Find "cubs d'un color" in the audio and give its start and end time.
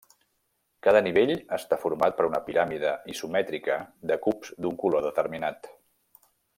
4.27-5.09